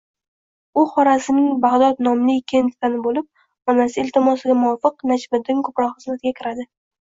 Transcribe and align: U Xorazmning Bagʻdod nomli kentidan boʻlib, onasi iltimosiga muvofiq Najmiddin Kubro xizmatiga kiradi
U 0.83 0.83
Xorazmning 0.93 1.51
Bagʻdod 1.65 2.01
nomli 2.07 2.37
kentidan 2.53 2.95
boʻlib, 3.03 3.27
onasi 3.75 4.01
iltimosiga 4.05 4.57
muvofiq 4.63 5.07
Najmiddin 5.13 5.63
Kubro 5.69 5.89
xizmatiga 5.93 6.35
kiradi 6.43 6.69